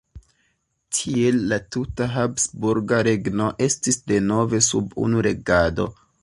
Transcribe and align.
Tiel 0.99 1.35
la 1.51 1.59
tuta 1.75 2.07
habsburga 2.15 3.03
regno 3.09 3.51
estis 3.67 4.01
denove 4.13 4.63
sub 4.73 4.97
unu 5.07 5.23
regado. 5.29 5.89